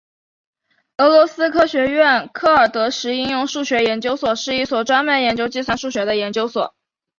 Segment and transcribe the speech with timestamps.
[0.97, 6.73] 俄罗斯科学院克尔德什应用数学研究所是一所专门研究计算数学的研究所。